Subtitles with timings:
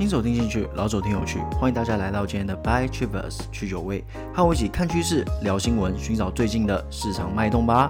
[0.00, 4.02] 新手听进去，老手听有趣，欢迎大家来到今天的 Buy Travers 去酒味，
[4.32, 7.86] 和我一起看趋势、聊新闻，寻找最近的市场脉动吧。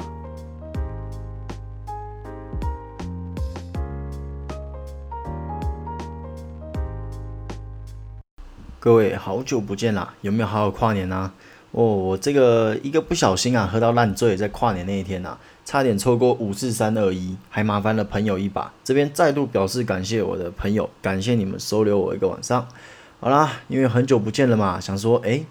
[8.80, 11.34] 各位好久不见啦，有没有好好跨年呢、啊？
[11.72, 18.72] 哦，我这个一个不小心啊，喝到烂醉，在跨年那一天、啊，差点错过五四三二一，还麻烦了朋友一把。
[18.82, 22.66] 这边再度表示感谢我的朋友，感谢你们收留我一个晚上。
[23.20, 25.44] 好啦，因为很久不见了嘛，想说，诶，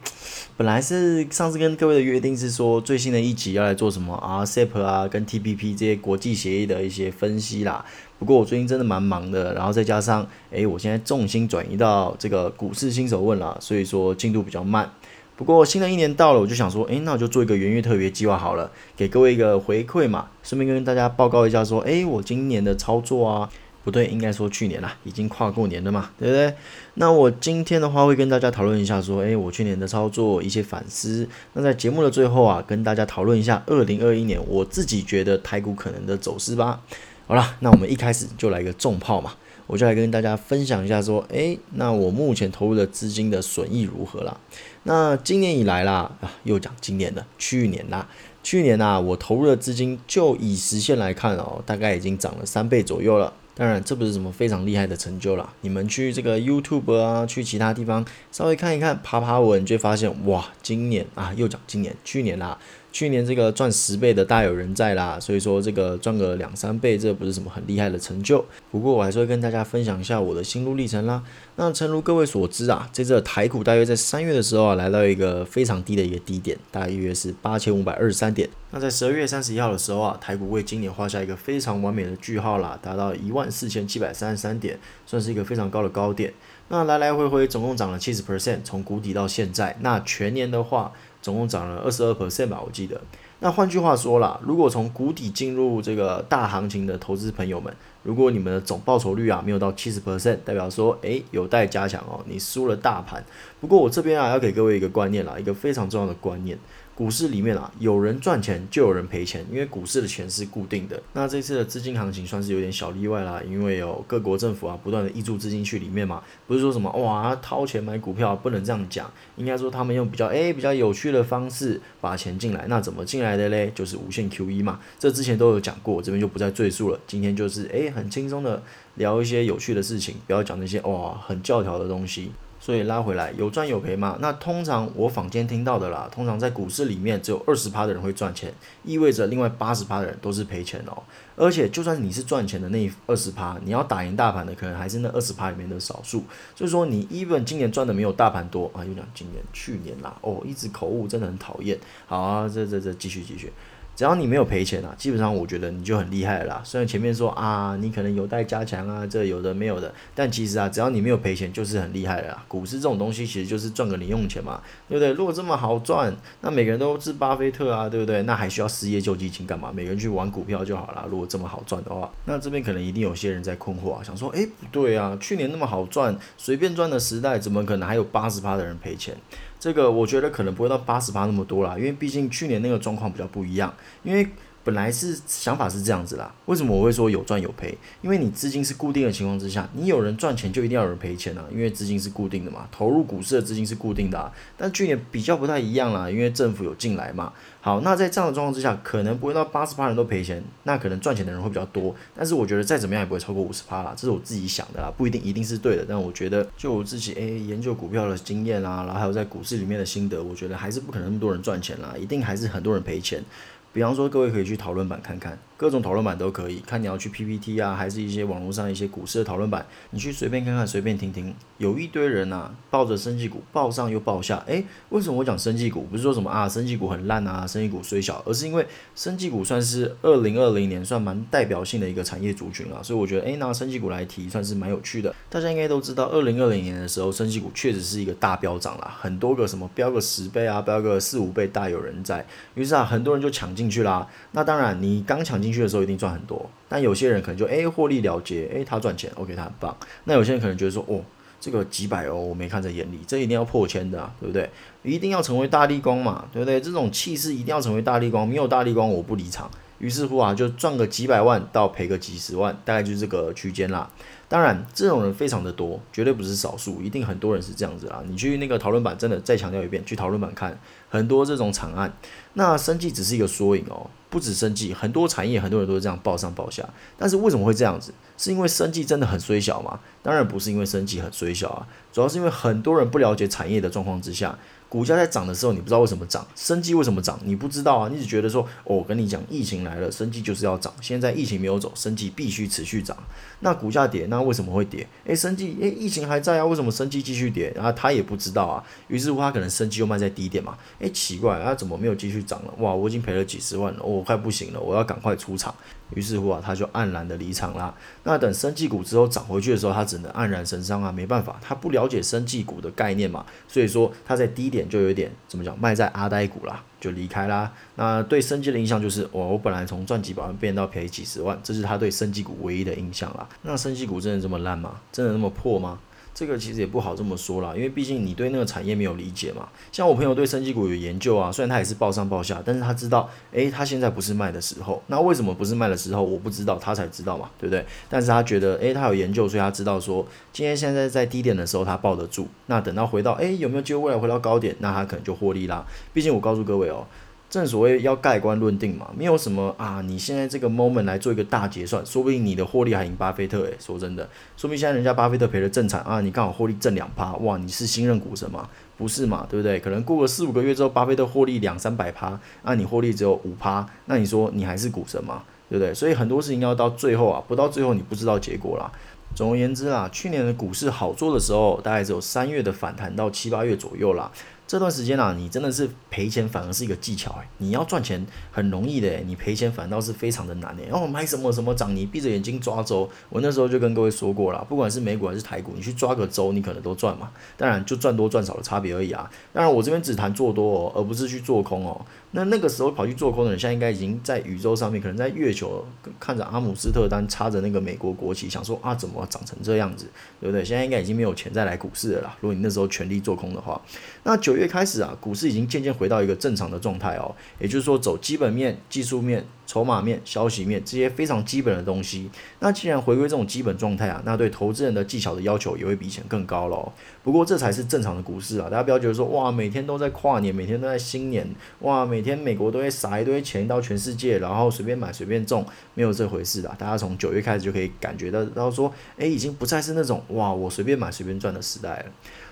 [0.58, 7.86] 本来是上次跟各位的约定是说，最新的一集要来做什么 RCEP 啊，跟 TPP 这些国际协议的一些分析啦。
[8.18, 14.92] 不过我最近真的蛮忙的，然后再加上，诶，我现在重心转移到这个股市新手问啦，所以说进度比较慢。
[15.40, 23.50] 不过新的一年到了，我就想说，诶，那我就做一个元月特别计划好了，给各位一个回馈嘛，顺便跟大家报告一下说，诶，我今年的操作啊，
[23.86, 26.54] 不对，应该说去年啦，已经跨过年了嘛，对不对？
[26.96, 31.26] 那我今天的话会跟大家讨论一下说，诶，我去年的操作一些反思。
[31.54, 36.82] 那在节目的最后啊，跟大家讨论一下二零二一年我自己觉得台股可能的走势吧。
[37.28, 39.32] 好了，那我们一开始就来个重炮嘛。
[39.70, 44.36] 我就来跟大家分享一下，说，诶，那我目前投入的资金的损益如何啦？
[44.82, 48.08] 那今年以来啦，啊，又讲今年的，去年啦，
[48.42, 53.32] 去年呐，我投入的资金就以实现来看哦，大概已经涨了三倍左右了。
[53.54, 55.54] 当然，这不是什么非常厉害的成就啦。
[55.62, 62.58] 你们去这个 YouTube 啊，去其他地方稍微看一看，爬爬文，就会发现，哇，今年啊，又讲今年，去年啦。
[62.92, 68.44] 去年这个赚十倍的大有人在啦，所以说这个赚个两三倍，这不是什么很厉害的成就。
[68.72, 71.24] 不过我还是会跟大家分享一下我的心路历程啦。
[71.56, 78.50] 那诚如各位所知啊，这次台股大约在三月的时候啊，来到一个非常低的一个低点，大约是八千五百二十三点。
[78.72, 86.34] 那在十二月三十一号的时候啊，台股为今年画下一个非常完美的句号啦，达到一万四千七百三十三点，算是一个非常高的高点。
[86.72, 89.76] 那来来回回总共涨了七十 percent，从谷底到现在。
[89.82, 93.00] 那全年的话，总共涨了二十二 percent 吧，我记得。
[93.42, 103.24] 那换句话说啦，如果从谷底进入这个大行情的投资朋友们，如果你们的总报酬率啊没有到七十 percent，代表说诶有待加强哦，你输了大盘。
[103.62, 106.58] 不过我这边啊要给各位一个观念啦，一个非常重要的观念。
[107.00, 111.02] 股市里面啊，有人赚钱就有人赔钱，因为股市的钱是固定的。
[111.14, 122.66] 那这次的资金行情算是有点小例外啦，因为有各国政府啊不断的挹注资金去里面嘛，不是说什么哇掏钱买股票，不能这样讲，应该说他们用比较诶比较有趣的方式把钱进来。
[122.68, 123.72] 那怎么进来的嘞？
[123.74, 127.00] 就是无限 QE 嘛，这之前都有讲过，我这边就不再赘述了。
[127.08, 128.62] 今天就是诶很轻松的
[128.96, 132.34] 聊一些有趣的事情，不要讲那些哇很教条的东西。
[132.70, 134.16] 所以拉回来有赚有赔嘛？
[134.22, 138.54] 那通常我坊间听到的啦，通常在股市里面只有二十趴的人会赚钱，
[138.84, 141.02] 意味着另外八十趴的人都是赔钱哦。
[141.36, 146.24] 而且就算你是赚钱的那二十趴，你要打赢大盘的可能还是那二十趴里面的少数。
[146.56, 151.76] 所以说你 even 今年赚的没有大盘多啊，又讲今年去年啦哦，一直口误真的很讨厌。
[152.06, 153.52] 好啊，这这这继续继续。
[154.00, 156.62] 只要你没有赔钱啊，基本上我觉得你就很厉害了啦。
[156.64, 162.46] 虽然前面说啊，你可能有待加强啊，这有的没有的，但其实啊，只要你没有赔钱，就是很厉害了啦。
[162.48, 165.12] 股市这种东西其实就是赚个零用钱嘛，对不对？
[165.12, 168.24] 如果这么好赚，那每个人都是巴菲特啊，对不对？
[168.24, 169.70] 那还需要失业救济金干嘛？
[169.76, 171.06] 每个人去玩股票就好了。
[171.12, 179.14] 如果这么好赚的话，那这边可能一定有些人在困惑啊，想说，诶，不对啊，去年那么好赚，随便赚的时代，怎么可能还有八十趴的人赔钱？
[179.60, 184.28] 这个我觉得可能不会到八十八那么多啦，因为毕竟去年那个状况比较不一样，因为。
[184.70, 187.76] 本来是想法是这样子啦，为什么我会说有赚有赔？
[188.04, 194.32] 因为你资金是固定的情况之下，你有人赚钱就一定要有人赔钱啊，因为资金是固定的嘛，投入股市的资金是固定的啊。
[194.56, 197.34] 但去年比较不太一样啦，因为政府有进来嘛。
[197.62, 201.96] 好，那在这样的状况之下，可能不会到八十趴人都赔钱，那可能赚钱的人会比较多。
[202.16, 205.84] 但是我觉得再怎么样也不会超过五十趴啦，这是我自己想的啦，不一定一定是对的。
[205.90, 213.24] 但我觉得就我自己诶研究股票的经验啦，然后还有在股市里面的心得，我觉得还是不可能那么多人赚钱啦，一定还是很多人赔钱。
[213.72, 215.38] 比方说，各位可以去讨论版看看。
[215.60, 221.36] 各种讨论版都可以，看你要去 PPT 啊，还是一些网络上一些股市的讨论版，你去随便看看，随便听听。
[221.58, 224.42] 有一堆人啊，抱着生技股，抱上又抱下。
[224.48, 225.82] 诶，为什么我讲生技股？
[225.92, 235.14] 不是说什么啊，生技股很烂啊，生技股虽小，而是因为生技股算是二零二零年算蛮代表性的一个产业族群啊，所以我觉得，诶，拿生技股来提，算是蛮有趣的。
[235.30, 242.26] 大家应该都知道，二零二零年的时候，生技股确实是一个大飙涨啦，很多个什么飙个十倍啊，飙个四五倍，大有人在。
[242.56, 244.08] 于是啊，很多人就抢进去啦。
[244.32, 246.20] 那当然，你刚抢进进去的时候一定赚很。
[246.30, 249.76] 多，但有些人可能就诶获利了结，诶他赚钱，OK 他很棒。
[250.04, 251.02] 那有些人可能觉得说，哦，
[251.40, 254.48] 这个几百哦我没看在眼里，这一定要破千的啊，对不对？
[254.84, 256.62] 一定要成为大力光嘛，对不对？
[256.62, 259.50] 这种气势一定要成为大力光，没有大力光我不离场。
[259.80, 263.90] 于是乎啊，就赚个几百万到赔个几十万，大概就是这个区间啦。
[264.30, 268.04] 当然，这种人非常的多，绝对不是少数，一定很多人是这样子啦。
[268.08, 270.56] 你去那个讨论版，真的再强调一遍，去讨论版看
[270.88, 271.92] 很多这种惨案。
[272.36, 276.64] 那生计只是一个缩影哦，不止生计，很多产业很多人都是这样抱上抱下。
[276.96, 277.92] 但是为什么会这样子？
[278.20, 279.80] 是因为生计真的很衰小吗？
[280.04, 284.38] 当然不是因为生计很衰小啊，主要是因为很多人不了解产业的状况之下。
[284.70, 292.96] 股价在涨的时候，你不知道为什么涨，生技为什么涨，你不知道啊，你只觉得说，哦，我跟你讲，疫情来了，生技就是要涨，现在疫情没有走，生技必须持续涨。
[293.40, 294.88] 那股价跌，那为什么会跌？
[295.06, 297.52] 诶，生技，诶，疫情还在啊，为什么生技继续跌？
[297.56, 302.54] 然后他也不知道啊，于是乎他可能生技又卖在低点嘛，诶，奇怪，他怎么没有继续涨了？
[302.60, 305.54] 哇，我已经赔了几十万了，我快不行了，我要赶快出场。
[305.96, 307.74] 于是乎啊，他就黯然的离场啦。
[308.04, 317.52] 那等生技股之后涨回去的时候，他只能黯然神伤啊，没办法，他不了解生技股的概念嘛，所以说他在低点就有一点怎么讲，卖在阿呆股啦，就离开啦。
[317.76, 323.28] 那对生技的印象就是，哇，我本来从赚几百万变到赔几十万，这是他对生技股唯一的印象啦。
[323.42, 324.80] 那生技股真的这么烂吗？
[324.92, 325.80] 真的那么破吗？
[326.20, 329.48] 这个其实也不好这么说啦，因为毕竟你对那个产业没有理解嘛。
[329.72, 334.84] 像我朋友对生技股有研究啊，虽然他也是报上报下，但是他知道，诶，他现在不是卖的时候。
[334.88, 336.04] 那为什么不是卖的时候？
[336.04, 337.66] 我不知道，他才知道嘛，对不对？
[337.88, 342.28] 但是他觉得，诶，他有研究，所以他知道说，今天现在在低点的时候他抱得住。
[342.48, 344.54] 那等到回到，诶，有没有机会未来回到高点？
[344.60, 345.66] 那他可能就获利啦。
[345.94, 346.86] 毕竟我告诉各位哦。
[347.30, 358.50] 正所谓要盖棺论定嘛，没有什么啊，你现在这个 moment 来做一个大结算，说不定你的获利还赢巴菲特诶，说真的，说明现在人家巴菲特赔了正惨啊，你刚好获利挣两趴，哇，你是新任股神吗？
[358.78, 359.60] 不是嘛，对不对？
[359.60, 365.22] 可能过个四五个月之后，巴菲特获利两三百趴，那你获利只有五趴，那你说你还是股神吗？
[365.50, 365.74] 对不对？
[365.74, 368.72] 所以很多事情要到最后啊，不到最后你不知道结果啦。
[369.16, 374.12] 总而言之啊，去年的股市好做的时候，大概只有三月的反弹到七八月左右啦。
[374.50, 380.64] 这段时间啊，你真的是赔钱反而是一个技巧哎，你要赚钱很容易的，你赔钱反倒是非常的难哎。
[380.68, 387.12] 然后买什么什么涨，你闭着眼睛抓周，我那时候就跟各位说过了，不管是美股还是台股，你去抓个周，你可能都赚嘛。
[387.38, 389.08] 当然就赚多赚少的差别而已啊。
[389.32, 391.80] 当然我这边只谈做多哦，而不是去做空哦。
[392.14, 395.64] 那那个时候跑去做空的人，现在应该已经在宇宙上面，可能在月球
[396.00, 399.88] 看着阿姆斯特丹插着那个美国国旗，想说啊，怎么长成这样子，
[400.20, 400.44] 对不对？
[400.44, 402.18] 现在应该已经没有钱再来股市了啦。
[402.20, 403.62] 如果你那时候全力做空的话，
[404.10, 409.24] 那九月开始啊，股市已经渐渐回到一个正常的状态哦，也就是说走基本面、技术面。
[409.46, 412.08] 筹码面、消息面这些非常基本的东西，
[412.38, 416.72] 那既然回归这种基本状态啊，那对投资人的技巧的要求也会比以前更高喽。
[417.04, 421.28] 不过这才是正常的股市啊，大家不要觉得说哇，每天都在跨年，每天都在新年，
[421.62, 426.56] 哇，每天美国都会撒一堆钱到全世界，然后随便买随便中，没有这回事的。
[426.60, 431.86] 大家从九月开始就可以感觉到，到说，诶，已经不再是那种哇，我随便买随便赚的时代了。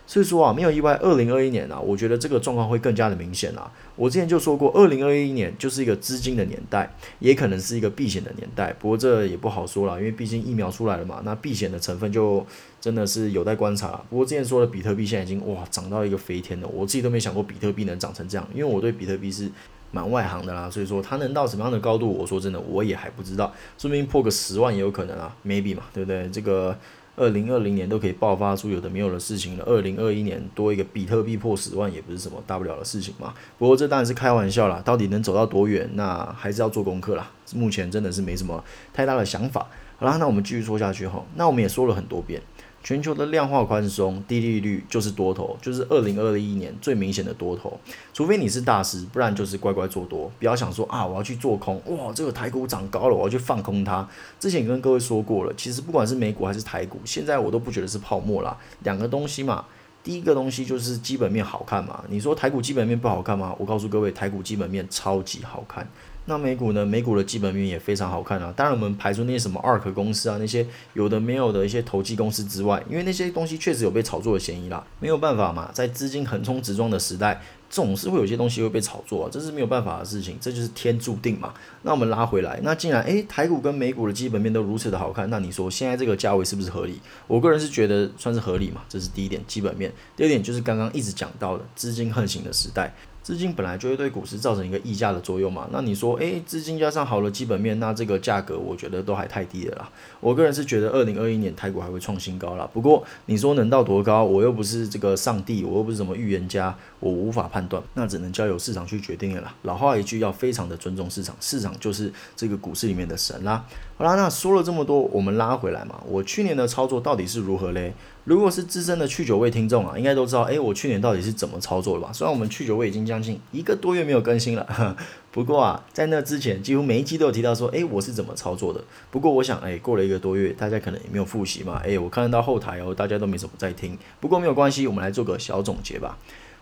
[0.09, 3.69] 所以说啊，没有意外，二零二一年啊，我觉得这个状况会更加的明显啊。
[3.97, 6.89] 我之前就说过，二零二一年就是一个资金的年代，
[7.19, 8.73] 也可能是一个避险的年代。
[8.79, 12.45] 不过这也不好说了，因为毕竟疫苗出来了嘛，那避险的成分就
[12.79, 14.01] 真的是有待观察。
[14.09, 19.51] 不过之前说的比特币现在已经哇涨到一个飞天了，我自己都没想过比特币能涨成这样，因为我对比特币是
[19.91, 20.69] 蛮外行的啦。
[20.69, 26.29] 所以说它能到什么样的高度，我说真的我也还不知道，说不定破个十万也有可能啊，maybe 嘛，对不对？
[26.29, 26.77] 这个。
[27.17, 33.33] 二零二零年都可以爆发出有的没有的事情了，二零二一年多一个比特币破十万也不是什么大不了的事情嘛。
[33.57, 37.29] 不过这当然是开玩笑啦，到底能走到多远，那还是要做功课啦。
[37.55, 39.67] 目前真的是没什么太大的想法。
[39.97, 41.25] 好啦，那我们继续说下去哈。
[41.35, 42.39] 那我们也说了很多遍。
[42.87, 47.77] 全球的量化宽松、低利率就是多头，就是二零二一年最明显的多头。
[48.13, 50.31] 除非你是大师，不然就是乖乖做多。
[50.39, 54.07] 不要想说啊，我要去做空，哇，这个台股涨高了，我要去放空它。
[54.39, 58.57] 之前跟各位说过了，其实不管是美股还是台股，现在我都不觉得是泡沫啦。
[58.83, 59.65] 两个东西嘛，
[60.07, 62.01] 第一个东西就是基本面好看嘛。
[62.07, 63.53] 你说台股基本面不好看吗？
[63.59, 65.85] 我告诉各位，台股基本面超级好看。
[66.29, 66.85] 那美股呢？
[66.85, 68.53] 美股的基本面也非常好看啊。
[68.55, 74.81] 当然，我们排除那些什么 ARK 公司啊，那些有的没有的一些投机公司之外，因为那些东西确实有被炒作的嫌疑啦。
[75.01, 81.53] 没有办法嘛，在资金横冲直撞的时代，总是会有些东西会被炒作啊，这是没有办法的事情，这就是天注定嘛。
[81.83, 86.99] 那我们拉回来，那既然诶台股跟美股的基本面都如此的好看，那你说现在这个价位是不是合理？
[87.27, 88.81] 我个人是觉得算是合理嘛。
[88.87, 89.91] 这是第一点，基本面。
[90.15, 92.93] 第二点就是刚刚一直讲到的资金横行的时代。
[93.27, 99.89] 资金本来就会对股市造成一个溢价的作用嘛，那你说，诶，资金加上好的基本面，那这个价格我觉得都还太低了啦。
[100.21, 102.65] 我个人是觉得二零二一年台股还会创新高啦。
[102.71, 109.53] 不过你说能到多高，我又不是这个上帝，我又不是什么预言家，我无法判断，那只能交由市场去决定了啦。
[109.63, 113.65] 老话一句，要非常的尊重市场，市场就是这个股市里面的神啦。
[113.97, 117.93] 好啦，那说了这么多，我们拉回来嘛，我去年的操作到底是如何嘞？
[118.27, 122.11] 如果是资深的去酒味听众啊，应该都知道，哎，我去年到底是怎么操作的吧？
[122.11, 124.97] 虽然我们去酒味已经将近一个多月没有更新了，
[125.31, 128.83] 不过啊，在那之前，几乎每一期都有提到说，哎，我是怎么操作的。
[129.09, 133.97] 不过我想，哎，过了一个多月，大家可能也没有复习嘛，哎，我看到后台哦，大家都没什么在听。
[134.19, 136.17] 不过没有关系，我们来做个小总结吧。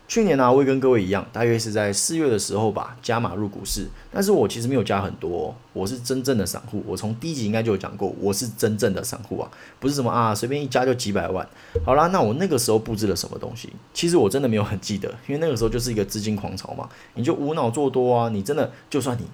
[0.08, 3.88] 去年呢、我也跟各位一样，大约是在四月的时候吧，加码入股市。
[4.12, 6.82] 但是我其实没有加很多、我是真正的散户。
[6.86, 11.46] 我从第一集应该就有讲过，我是真正的散户啊，不是什么啊随便一加就几百万。
[11.84, 13.72] 好啦，那我那个时候布置了什么东西？
[13.92, 19.24] 其实我真的没有很记得，因为那个时候就是一个资金狂潮嘛，你就无脑做多啊，你真的就算你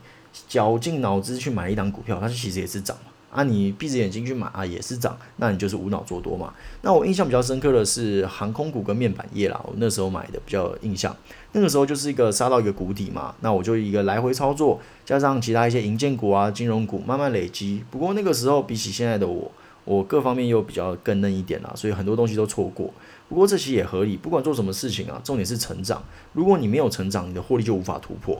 [0.48, 2.96] 绞尽脑汁去买一档股票，它其实也是涨。
[3.32, 6.52] 啊，你闭着眼睛去买啊，也是涨，那你就是无脑做多嘛。
[6.82, 11.16] 那我印象比较深刻的是航空股跟面板业啦，我那时候买的比较有印象。
[11.52, 17.82] 那个时候就是一个杀到一个谷底嘛，那我就一个来回操作，加上其他一些银建股啊、金融股慢慢累积。
[17.90, 19.50] 不过那个时候比起现在的我，
[19.84, 22.92] 我各方面又比较更嫩一点啦，所以很多东西都错过。
[23.28, 26.02] 不过这期也合理，不管做什么事情啊，重点是成长。
[26.34, 28.38] 如果你没有成长，你的获利就无法突破。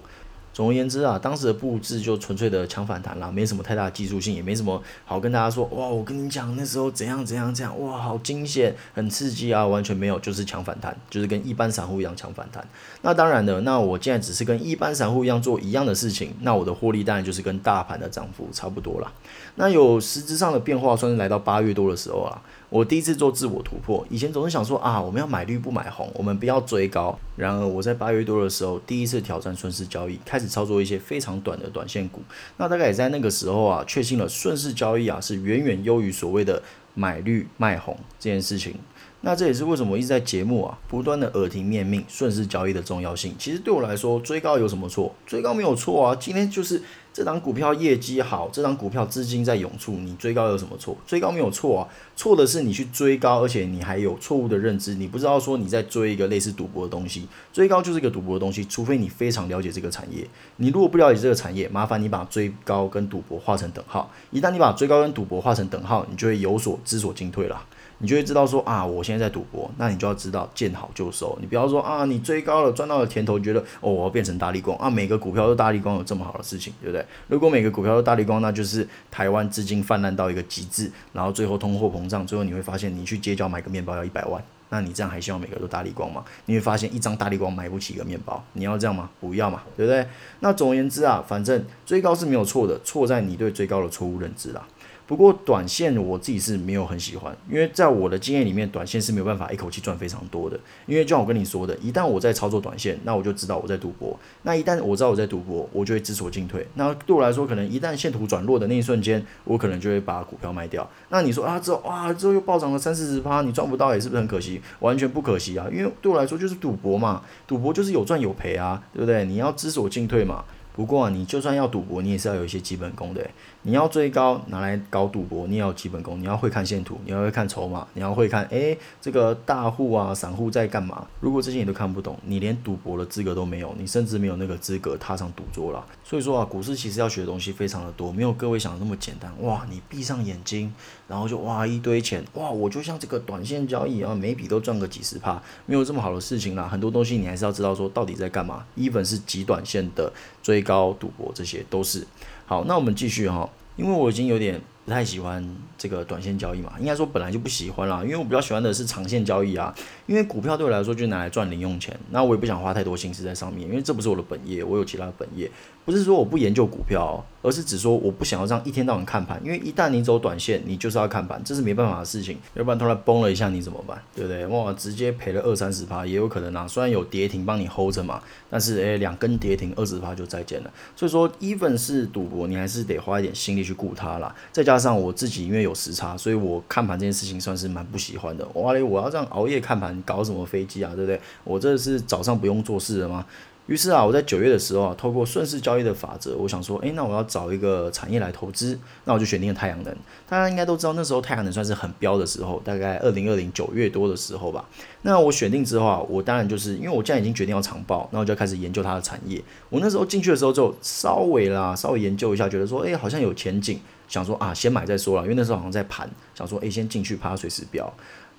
[0.52, 12.66] 总而言之啊，当时的布置就纯粹的抢反弹啦，没什么太大的技术性，也没什么好跟大家说哇，我跟你讲那时候怎样怎样怎样哇，好惊险，很刺激啊，完全没有，就是抢反弹，就是跟一般散户一样抢反弹。
[13.00, 19.10] 那当然的，那我既然只是跟一般散户一样做一样的事情，那我的获利当然就是跟大盘的涨幅差不多啦。
[19.54, 22.42] 那有实质上的变化，算是来到八月多的时候啊。
[22.68, 27.14] 我第一次做自我突破，以前总是想说啊，我们要买绿不买红，我们不要追高。
[27.36, 32.22] 然而我在八月多的时候，第一次挑战顺势交易，开操作一些非常短的短线股。
[32.56, 36.62] 那大概也在那个时候啊，确信了顺势交易啊是远远优于所谓的
[36.94, 38.74] 买绿卖红这件事情。
[39.22, 43.34] 那这也是为什么我一直在节目啊不断的耳提面命顺势交易的重要性。
[43.38, 45.14] 其实对我来说，追高有什么错？
[45.26, 46.82] 追高没有错啊，今天就是。
[47.12, 50.96] 这档股票业绩好，这档股票资金在涌出，你追高有什么错？
[51.06, 60.26] 追高没有错啊，错的是你去追高，而且你还有错误的认知，你不知道说你在追一个类似赌博的东西，追高就是一个赌博的东西，除非你非常了解这个产业，
[60.56, 67.62] 你如果不了解这个产业，麻烦你把追高跟赌博画成等号，一旦你把追高跟赌博画成等号，你就会有所知所进退了。
[68.02, 71.38] 你就会知道说啊，我现在在赌博，那你就要知道见好就收。
[71.40, 77.06] 你不要说啊，你追高了赚到了甜头，你觉得哦，我要变成大力光啊，每个股票都大力光有这么好的事情，对不对？
[77.28, 86.24] 如果每个股票都大力光，那就是台湾资金泛滥到一个极致，然后最后通货膨胀，最后你会发现你去街角买个面包要一百万，那你这样还希望每个都大力光吗？
[86.46, 89.08] 你会发现一张大力光买不起一个面包，你要这样吗？
[89.20, 90.04] 不要嘛，对不对？
[90.40, 94.66] 那总而言之啊，反正追高是没有错的，错在你对追高的错误认知啦。
[95.12, 100.58] 不过短线我自己是没有很喜欢，因为在我的经验里面，短线是没有办法一口气赚非常多的。
[100.86, 104.18] 因为就像我跟你说的，一旦我在操作短线，那我就知道我在赌博。
[104.44, 106.66] 那一旦我知道我在赌博，我就会知所进退。
[106.76, 110.90] 那对我来说，可能一旦线图转弱的那一瞬间，我可能就会把股票卖掉。
[111.10, 114.62] 那你说啊，之后哇，之后又暴涨了三四十趴，你赚不到也是不是很可惜？
[114.80, 119.26] 完全不可惜啊，因为对我来说就是赌博嘛，赌博就是有赚有赔啊，对不对？
[119.26, 120.42] 你要知所进退嘛。
[120.74, 123.20] 不过啊，你就算要赌博，你也是要有一些基本功的。
[123.62, 126.20] 你要追高拿来搞赌博，你也要有基本功。
[126.20, 131.06] 你要会看线图，你要会看筹码，你要会看，诶，这个大户啊、散户在干嘛？
[131.20, 135.84] 如果这些你都看不懂，你连赌博的资格都没有，你甚至没有那个资格踏上赌桌了。
[136.02, 139.30] 所以说啊，股市其实要学的东西非常的多，没有各位想的那么简单。
[139.42, 140.72] 哇，你闭上眼睛，
[141.06, 146.66] 然后就哇一堆钱，哇，我就像这个短线交易啊，每笔都赚个几十趴，没有这么好的事情啦。
[146.66, 148.64] 很多东西你还是要知道说到底在干嘛。
[148.76, 150.10] even 是极短线的
[150.42, 150.62] 追。
[150.62, 152.06] 高赌博这些都是
[152.46, 155.44] 好，那我们继续哈，因为我已经有点不太喜欢
[155.78, 159.72] 这个短线交易嘛，应该说本来就不喜欢啦，因为我比较喜欢的是长线交易啊，
[160.06, 165.50] 因为股票对我来说就拿来赚零用钱，那我也不想花太多心思在上面，因为这不是我的本业，我有其他的本业。
[165.84, 172.38] 不是说我不研究股票，而是只说我不想要这样一天到晚看盘，因为一旦你走短线，你就是要看盘，这是没办法的事情。
[172.54, 174.00] 要不然突然崩了一下，你怎么办？
[174.14, 174.46] 对不对？
[174.46, 176.68] 哇，直接赔了二三十趴也有可能啊。
[176.68, 180.70] 虽然有跌停帮你 hold 着嘛，但是诶，两根跌停二十趴就再见了。
[180.94, 184.32] 所以说，even 是赌博，你还是得花一点心力去顾它啦。
[184.52, 188.48] 再加加上我自己因为有时差，所以我看盘这件事情算是蛮不喜欢的。
[188.54, 190.90] 哇嘞，我要这样熬夜看盘，搞什么飞机啊？
[190.94, 191.20] 对不对？
[191.44, 193.26] 我这是早上不用做事了吗？
[193.66, 199.94] 于是啊，我在九月的时候啊，透过顺势交易的法则，我想说，诶，那我要找一个产业来投资，那我就选定了太阳能。
[200.26, 204.64] 大家应该都知道，那时候太阳能算是很飙的时候，大概二零二零九月多的时候吧。
[205.02, 209.42] 那我选定之后啊，我当然就是因为我既然已经决定要长报，那我就开始研究它的产业。
[209.68, 213.78] 我那时候进去的时候就稍微啦，稍微研究一下，觉得说，诶，好像有前景，
[214.12, 217.90] 想说啊，先买再说了，因为那时候好像在盘，想说，诶，先进去怕它随时飙。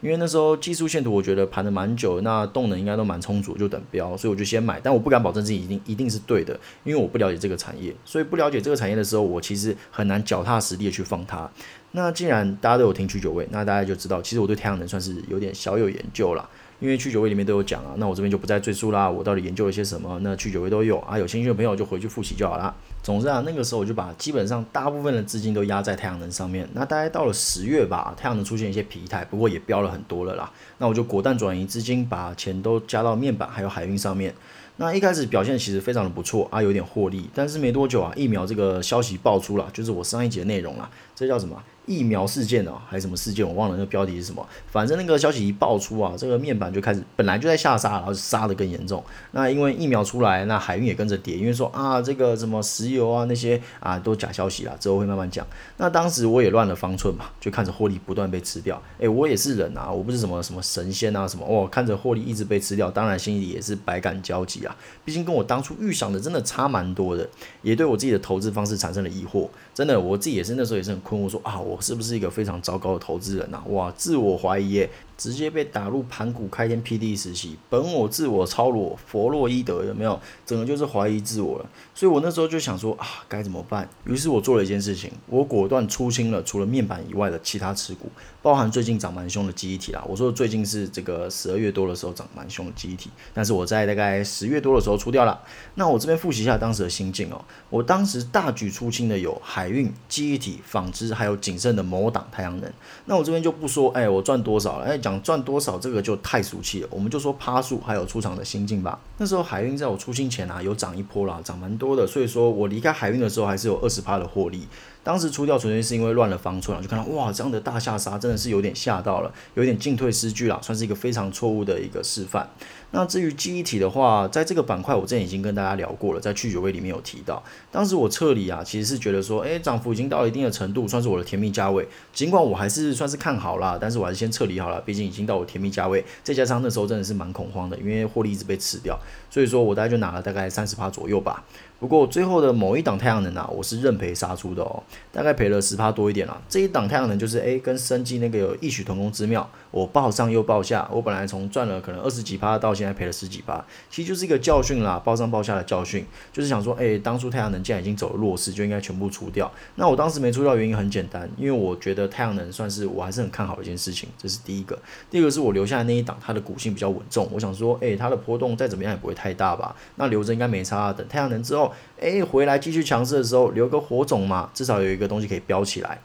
[0.02, 4.80] 因为那时候技术线图我觉得盘的蛮久，那动能应该都蛮充足，就等标，所以我就先买。
[4.84, 11.50] 但我不敢保证自己一定一定是对的，因为我不了解这个产业，所以不了解这个产业的时候，我其实很难脚踏实地的去放它。
[11.94, 16.48] 那既然大家都有听去九位，那大家就知道，其实我对太阳能算是有点小有研究啦。
[16.84, 19.10] 因为去九位里面都有讲啊，那我这边就不再赘述啦。
[19.10, 20.20] 我到底研究了些什么？
[20.22, 22.76] 那去九位都有啊，有兴趣的朋友就回去复习就好啦。
[23.02, 26.68] 总之啊，那个时候我就把基本上大部分的资金都压在太阳能上面。
[26.74, 30.52] 那大概到了十月吧，太阳能出现一些疲态，不过也飙了很多了啦。
[30.80, 34.36] 那我就果断转移资金，把钱都加到面板还有海运上面。
[34.76, 37.30] 那一开始表现其实非常的不错啊，有点获利。
[37.34, 40.90] 但是没多久啊，疫苗这个消息爆出了，就是我上一节的内容啦。
[41.16, 41.62] 这叫什么？
[41.86, 43.46] 疫苗事件哦，还是什么事件？
[43.46, 44.48] 我忘了那个标题是什么。
[44.72, 49.04] 反正那个消息一爆出啊，这个面板就开始本来就在下杀，然后杀得更严重。
[49.32, 55.46] 那因为疫苗出来，那海运也跟着跌，因为说啊，这个什么石油啊那些啊都假消息啦，之后会慢慢讲。
[55.76, 58.82] 那当时我也乱了方寸嘛，就看着获利不断被吃掉。
[59.00, 64.74] 诶，我也是人啊，我不是什么什么神仙啊什么哦，看着获利一直被吃掉，当然心里也是百感交集啊。
[65.04, 67.28] 毕竟跟我当初预想的真的差蛮多的，
[67.62, 69.50] 也对我自己的投资方式产生了疑惑。
[69.74, 74.90] 真的，我自己也是那时候也是很困惑，说啊，我是不是一个非常糟糕的投资人呐、哇，自我怀疑耶。
[75.16, 80.20] 直接被打入盘古开天辟地时期，本我自我超裸，佛洛伊德有没有？
[80.44, 81.66] 整个就是怀疑自我了。
[81.94, 83.88] 所以我那时候就想说啊，该怎么办？
[84.06, 88.10] 于是我做了一件事情，我果断出清了除了面板以外的其他持股，
[88.44, 90.04] 包含最近涨蛮凶的记忆体啦。
[90.08, 95.42] 我说最近是这个十二月多的时候涨蛮凶的记忆体，但是我在大概十月多的时候出掉了。
[95.74, 97.42] 那我这边复习一下当时的心境哦。
[97.72, 102.70] 我当时大举出清的有海运、记忆体、纺织，还有仅剩的某档太阳能。
[103.06, 104.86] 那我这边就不说，哎，我赚多少了？
[104.86, 105.24] 哎，讲。
[105.24, 109.00] 赚多少这个就太俗气了，我们就说趴数还有出场的心境吧。
[109.20, 114.68] 那时候海运在我出清前啊，有涨一波啦，涨蛮多的，所以说我离开海运的时候还是有二十趴的获利。
[115.04, 122.50] 当时出掉纯粹是因为乱了方寸，就看到哇，这样的大下杀真的是有点吓到了，有点进退失据了，算是一个非常错误的一个示范。
[122.92, 127.42] 那至于记忆体的话，在这个板块我之前已经跟大家聊过了，在去九位里面有提到，
[127.72, 131.88] 当时我撤离啊，其实是觉得说，哎，涨幅已经到一定的程度，算是我的甜蜜价位。
[132.14, 138.98] 尽管我还是算是看好啦，但是我还是先撤离好了，毕竟已经到我甜蜜价位，再加上那时候真的是蛮恐慌的，因为获利一直被吃掉，
[139.34, 141.44] 所以说我大概就拿了大概三十趴左右吧。
[141.80, 146.40] 不过最后的某一档太阳能啊，我是认赔杀出的哦，大概赔了十趴多一点啦。
[146.48, 159.52] 这一档太阳能就是诶，跟生技那个有异曲同工之妙，我报上又报下，我本来从赚了可能二十几趴到现在赔了十几趴，其实就是一个教训啦，报上报下的教训，就是想说，诶，当初太阳能既然已经走了弱势，就应该全部出掉。
[159.74, 164.78] 那我当时没出掉原因很简单，因为我觉得太阳能算是我还是很看好一件事情，这是第一个。
[165.10, 170.94] 第二个是我留下的那一档，它的股性比较稳重，我想说，诶，它的波动再怎么样也不会太大吧，那留着应该没差。
[170.94, 171.74] 等太阳能之后。
[172.00, 175.98] 诶，回来继续强势的时候留个火种嘛，至少有一个东西可以飙起来。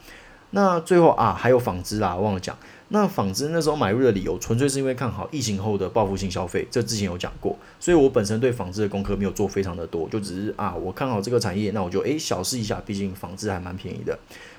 [0.51, 2.57] 那最后啊，还有纺织啦，忘了讲。
[2.90, 7.57] 那纺织那时候买入的理由，纯粹是因为看好疫情后的报复性消费，这之前有讲过。
[7.79, 14.18] 所以我本身对纺织的功课没有做非常的多，就只是啊，我看好这个产业，那我就诶小试一下，毕竟纺织还蛮便宜的。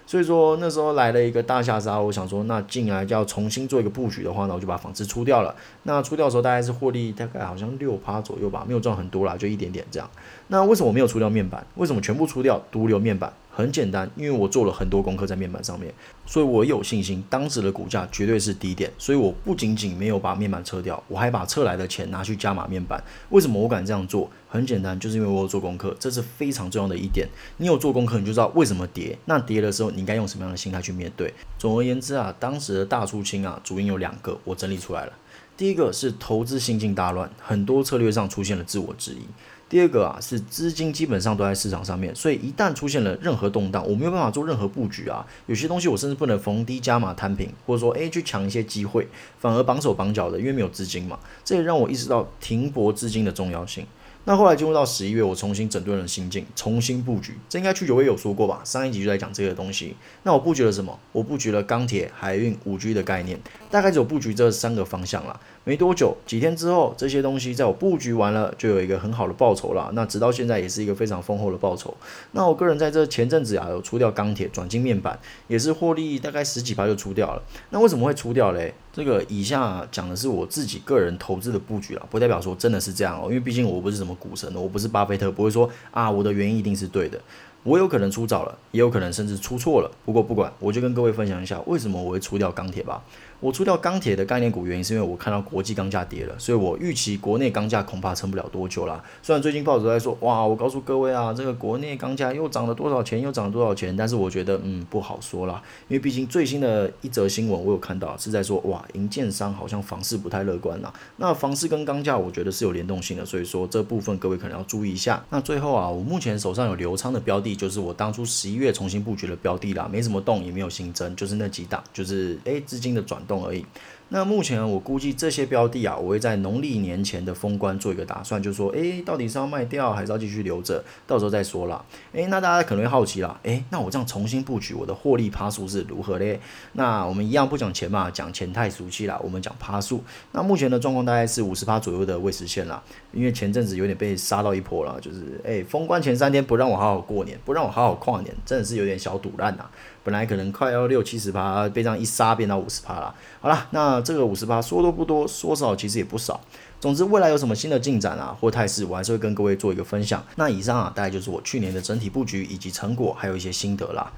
[0.09, 5.53] 所以说那时候来了一个大下杀，我想说那进来就要重新做一个布局的话，呢我就把纺织出掉了。
[5.83, 10.09] 那出掉的时候大概是获利大概好像六趴左右吧，没有赚很多啦，就一点点这样。
[10.47, 11.63] 那为什么我没有出掉面板？
[11.75, 13.31] 为什么全部出掉，独留面板？
[13.51, 15.93] 很简单，因为我做了很多功课在面板上面，
[16.25, 18.89] 所以我有信心当时的股价绝对是低点。
[18.97, 23.03] 所以我不仅仅没有把面板撤掉，我还把撤来的钱拿去加码面板。
[23.29, 24.27] 为什么我敢这样做？
[24.49, 27.27] 很简单，就是因为我有做功课，这是非常重要的一点。
[27.57, 29.15] 你有做功课，你就知道为什么跌。
[29.25, 31.31] 那跌的时候，你应该用什么样的心态去面对？
[31.59, 35.13] 总而言之啊，当时的大出清啊，主因有两个，我整理出来了。
[35.55, 39.27] 第一个是投资心境大乱，很多策略上出现了自我质疑。
[39.67, 45.23] 第二个啊，是资金基本上都在市场上面，所以一旦出现了任何动荡，我没有办法做任何布局啊。
[45.45, 49.07] 有些东西我甚至不能逢低加码摊平，或者说诶去抢一些机会，
[49.37, 51.19] 反而绑手绑脚的，因为没有资金嘛。
[51.45, 53.85] 这也让我意识到停泊资金的重要性。
[54.29, 57.33] 那后来进入到十一月，我重新整顿了心境，重新布局。
[57.49, 58.61] 这应该去九位有说过吧？
[58.63, 59.95] 上一集就在讲这个东西。
[60.21, 60.99] 那我布局了什么？
[61.11, 63.39] 我布局了钢铁、海运、五 G 的概念，
[63.71, 65.39] 大概只有布局这三个方向啦。
[65.65, 69.91] 没多久，几天之后，这些东西在我布局完了，就有一个很好的报酬了。
[69.93, 71.95] 那直到现在也是一个非常丰厚的报酬。
[72.31, 77.43] 那我个人在这前阵子啊，有出掉钢铁，转进面板，也是获利大概十几趴就出掉了。
[77.69, 78.73] 那为什么会出掉嘞？
[78.91, 83.25] 这个以下讲的是我自己个人投资的布局啊，不代表说真的是这样哦。
[83.25, 87.19] 因为毕竟我不是什么股神，我不是巴菲特，不会说啊我的原因一定是对的。
[87.63, 89.91] 我有可能出早了，也有可能甚至出错了。
[90.05, 93.03] 不过不管，我就跟各位分享一下为什么我会出掉钢铁吧。
[93.39, 99.01] 我出掉钢铁的概念股原因是因为我看到国际钢价跌了，所以我预期国内钢价恐怕撑不了多久啦。
[99.21, 110.93] 虽然最近报纸在说，哇，我告诉各位啊，这个国内钢价又涨了多少钱，又涨了多少钱，但是我觉得，嗯，不好说啦，因为毕竟最新的一则新闻我有看到是在说，哇，银建商好像房市不太乐观啦。
[111.15, 115.23] 那房市跟钢价我觉得是有联动性的，所以说这部分各位可能要注意一下。
[115.29, 123.63] 那最后啊，我目前手上有留仓的标的，就是我当初十一月重新布局的标的啦，没什么动，也没有新增，就是那几档，就是诶资金的转动而已。
[124.11, 130.83] 那目前我估计这些标的啊，我会在农历年前的封关做一个打算，就是说，诶，到底是要卖掉还是要继续留着？
[131.05, 131.85] 到时候再说啦。
[132.13, 136.39] 诶，那大家可能会好奇啦，诶，那我这样重新布局，我的获利趴数是如何嘞？
[136.73, 140.03] 那我们一样不讲钱嘛，讲钱太俗气啦，我们讲趴数。
[140.31, 142.81] 那目前的状况大概是五十趴左右的未实现啦，
[143.13, 149.69] 因为前阵子有点被杀到一波了，就是诶，封关前三天不让我好好过年，不让我好好跨年，真的是有点小赌烂呐。
[150.09, 153.13] 本来可能快要六七十趴，被这样一杀变到五十趴了。
[153.39, 156.41] 好了，那这个五十趴说多不多，说少其实也不少。
[156.79, 160.25] 总之，未来有什么新的进展啊，或态势，我还是会跟各位做一个分享。
[160.35, 164.11] 那以上啊，大概就是我去年的整体布局以及成果，还有一些心得啦。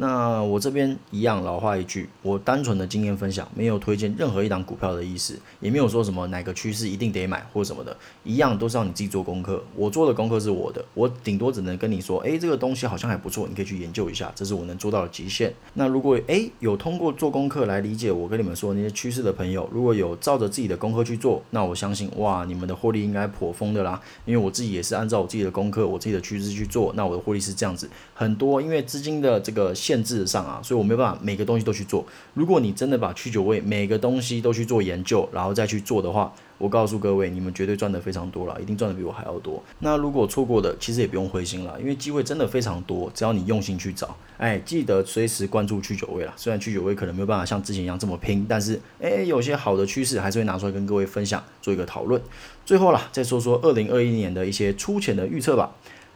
[0.00, 9.60] 那我这边一样老话一句，我单纯的经验分享，没有推荐任何一档股票的意思，也没有说什么哪个趋势一定得买或什么的，一样都是让你自己做功课。
[9.74, 15.52] 我做的功课是我的，我顶多只能跟你说，诶，这个东西好像还不错，你可以去研究一下，这是我能做到的极限。
[15.74, 29.74] 那如果诶有通过做功课来理解我跟你们说那些趋势的朋友，如果有照着自己的功课去做，那我相信哇，你们的获利应该颇丰的啦，因为我自己也是按照我自己的功课，我自己的趋势去做，那我的获利是这样子，很多因为资金的这个。
[29.88, 32.04] 限制上啊，所以我没办法每个东西都去做。
[32.34, 39.62] 如果你真的把去酒味每个东西都去做研究，然后再去做的话，我告诉各位，你们绝对赚得非常多了，一定赚得比我还要多。
[39.78, 44.14] 那如果错过的，其实也不用灰心了，因为机会真的非常多，只要你用心去找。
[44.36, 46.34] 哎，记得随时关注去酒味了。
[46.36, 52.20] 虽然去酒味可能没有办法像之前一样这么拼，但是哎，有些好的趋势还是会拿出来跟各位分享，做一个讨论。
[52.66, 55.72] 最后啦，再说说二零二一年的一些粗浅的预测吧。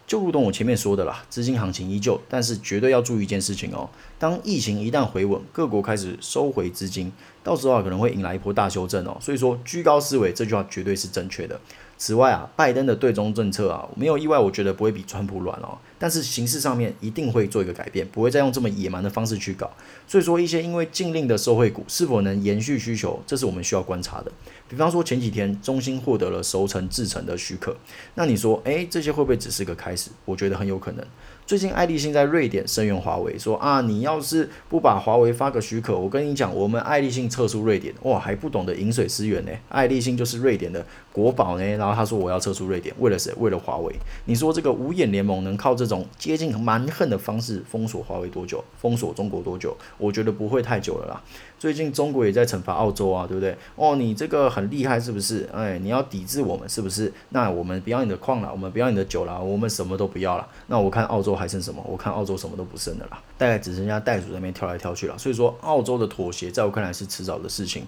[0.06, 3.88] 就如同我前面说的啦，资金行情依旧，但是绝对要注意一件事情哦。
[4.22, 7.11] 当疫情一旦回稳，各国开始收回资金，
[7.42, 9.16] 到时候啊可能会迎来一波大修正哦。
[9.20, 11.61] 所以说，居高思维这句话绝对是正确的。
[11.98, 15.76] 此外啊，拜登的对中政策啊，没有意外，我觉得不会比川普软哦。
[15.98, 19.68] 但是形式上面一定会做一个改变，不会再用这么野蛮的方式去搞。
[20.06, 24.30] 所以说，一些因为禁令的受惠股是否能延续需求，这是我们需要观察的。
[24.68, 27.76] 比方说前几天中芯获得了熟成制程的许可，
[28.14, 30.11] 那你说，诶，这些会不会只是个开始？
[30.24, 31.04] 我觉得很有可能。
[31.44, 39.50] 最近爱立信在瑞典声援华为，说啊，你要是不把华为发个许可，我跟你讲，我们爱立信撤出瑞典，哇，还不懂得饮水思源呢。
[39.68, 41.64] 爱立信就是瑞典的国宝呢。
[41.76, 43.35] 然后他说我要撤出瑞典，为了谁？
[43.38, 43.92] 为了华为。
[44.24, 48.64] 你说这个五眼联盟能靠这种接近蛮横的方式封锁华为多久？
[48.81, 49.76] 封锁中国多久？
[49.98, 51.22] 我觉得不会太久了啦。
[51.62, 53.57] 最近中国也在惩罚澳洲啊，对不对？
[53.77, 55.48] 哦，你这个很厉害是不是？
[55.55, 57.12] 哎，你要抵制我们是不是？
[57.29, 60.44] 那我们不要你的矿了，我们不要你的酒了，我们什么都不要了。
[60.66, 61.81] 那我看澳洲还剩什么？
[61.87, 65.16] 我看澳洲什么都不剩的啦，大概只剩下袋鼠那边跳来跳去了。
[65.16, 67.87] 所以说，澳洲的妥协在我看来是迟早的事情。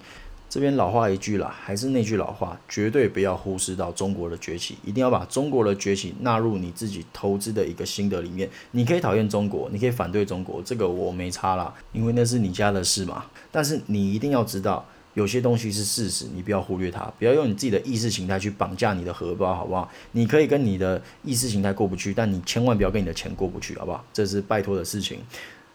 [0.54, 8.48] 这边老话一句啦，还是那句老话，绝对不要忽视到中国的崛起，一定要把中国的崛起纳入你自己投资的一个心得里面。
[8.70, 13.24] 你可以讨厌中国，你可以反对中国，这个我没差啦，因为那是你家的事嘛。
[13.50, 14.86] 但是你一定要知道。
[15.14, 19.90] 有些东西是事实，你不要忽略它，不要用你自己的意识形态去绑架你的荷包，好不好？
[20.12, 24.04] 你可以跟你的意识形态过不去，但你千万不要跟你的钱过不去，好不好？
[24.12, 25.18] 这是拜托的事情。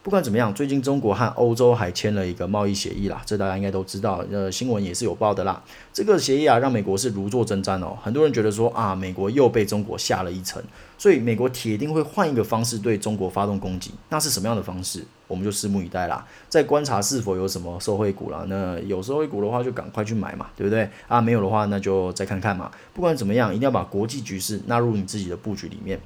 [0.02, 5.62] 不管怎么样，最近中国和欧洲还签了一个贸易协议啦，这大家应该都知道，呃，新闻也是有报的啦。
[5.92, 7.98] 这个协议啊，让美国是如坐针毡哦。
[8.02, 10.64] 很多人觉得说啊，美国又被中国下了一层，
[10.98, 13.92] 所以美国铁定会换一个方式对中国发动攻击。
[14.08, 15.04] 那是什么样的方式？
[15.28, 16.26] 我们就拭目以待啦。
[16.48, 18.46] 再观察是否有什么受惠股啦。
[18.48, 20.90] 那有受惠股的话，就赶快去买嘛，对不对？
[21.10, 22.72] 啊，没有的话，那就再看看嘛。
[22.94, 26.00] 不管怎么样，一定要把国际局势纳入你自己的布局里面。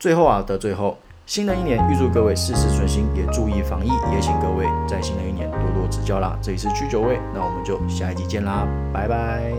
[0.00, 0.98] 最后啊的最后。
[1.28, 6.34] 新的一年，预祝各位事事顺心，也注意防疫，也请各位在新的一年多多指教啦。
[6.40, 9.52] 这里是居酒味，那我们就下一集见啦，拜拜。